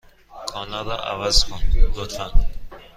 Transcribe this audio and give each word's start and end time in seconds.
کانال 0.49 0.85
را 0.89 0.97
عوض 1.11 1.43
کن، 1.45 1.61
لطفا. 1.95 2.27